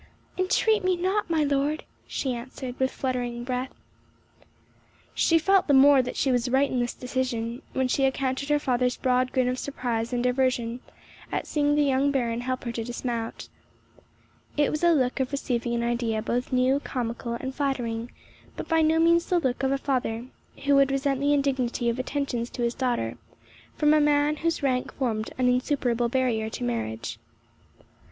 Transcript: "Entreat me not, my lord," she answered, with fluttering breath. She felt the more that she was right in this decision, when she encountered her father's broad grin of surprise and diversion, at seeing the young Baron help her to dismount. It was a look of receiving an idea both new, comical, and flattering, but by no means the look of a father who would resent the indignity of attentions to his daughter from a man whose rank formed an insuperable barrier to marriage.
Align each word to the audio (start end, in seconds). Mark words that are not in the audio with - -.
"Entreat 0.35 0.83
me 0.83 0.97
not, 0.97 1.29
my 1.29 1.43
lord," 1.43 1.83
she 2.07 2.33
answered, 2.33 2.73
with 2.79 2.89
fluttering 2.89 3.43
breath. 3.43 3.71
She 5.13 5.37
felt 5.37 5.67
the 5.67 5.75
more 5.75 6.01
that 6.01 6.15
she 6.15 6.31
was 6.31 6.49
right 6.49 6.71
in 6.71 6.79
this 6.79 6.95
decision, 6.95 7.61
when 7.73 7.87
she 7.87 8.03
encountered 8.05 8.49
her 8.49 8.57
father's 8.57 8.97
broad 8.97 9.31
grin 9.31 9.47
of 9.47 9.59
surprise 9.59 10.11
and 10.11 10.23
diversion, 10.23 10.79
at 11.31 11.45
seeing 11.45 11.75
the 11.75 11.83
young 11.83 12.09
Baron 12.09 12.41
help 12.41 12.63
her 12.63 12.71
to 12.71 12.83
dismount. 12.83 13.47
It 14.57 14.71
was 14.71 14.83
a 14.83 14.91
look 14.91 15.19
of 15.19 15.31
receiving 15.31 15.75
an 15.75 15.83
idea 15.83 16.23
both 16.23 16.51
new, 16.51 16.79
comical, 16.79 17.33
and 17.33 17.53
flattering, 17.53 18.09
but 18.57 18.67
by 18.67 18.81
no 18.81 18.97
means 18.97 19.27
the 19.27 19.37
look 19.39 19.61
of 19.61 19.71
a 19.71 19.77
father 19.77 20.25
who 20.65 20.73
would 20.77 20.89
resent 20.91 21.19
the 21.19 21.31
indignity 21.31 21.89
of 21.89 21.99
attentions 21.99 22.49
to 22.49 22.63
his 22.63 22.73
daughter 22.73 23.19
from 23.75 23.93
a 23.93 24.01
man 24.01 24.37
whose 24.37 24.63
rank 24.63 24.91
formed 24.95 25.29
an 25.37 25.47
insuperable 25.47 26.09
barrier 26.09 26.49
to 26.49 26.63
marriage. 26.63 27.19